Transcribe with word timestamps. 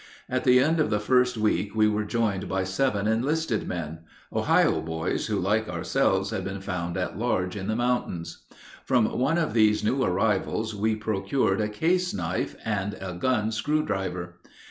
At 0.27 0.45
the 0.45 0.59
end 0.59 0.79
of 0.79 0.89
the 0.89 0.99
first 0.99 1.37
week 1.37 1.75
we 1.75 1.87
were 1.87 2.03
joined 2.05 2.49
by 2.49 2.63
seven 2.63 3.05
enlisted 3.05 3.67
men, 3.67 3.99
Ohio 4.33 4.81
boys, 4.81 5.27
who 5.27 5.37
like 5.37 5.69
ourselves 5.69 6.31
had 6.31 6.43
been 6.43 6.59
found 6.59 6.97
at 6.97 7.19
large 7.19 7.55
in 7.55 7.67
the 7.67 7.75
mountains. 7.75 8.43
From 8.83 9.15
one 9.19 9.37
of 9.37 9.53
these 9.53 9.83
new 9.83 10.01
arrivals 10.01 10.73
we 10.73 10.95
procured 10.95 11.61
a 11.61 11.69
case 11.69 12.15
knife 12.15 12.55
and 12.65 12.97
a 12.99 13.13
gun 13.13 13.51
screw 13.51 13.85
driver. 13.85 14.39